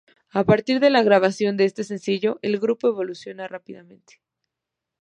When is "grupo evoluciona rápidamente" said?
2.59-4.19